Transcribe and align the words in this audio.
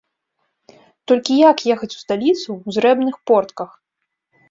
Толькі 1.11 1.37
як 1.49 1.57
ехаць 1.75 1.91
у 1.91 1.99
сталіцу 2.05 2.45
ў 2.47 2.69
зрэбных 2.81 3.15
портках? 3.29 3.69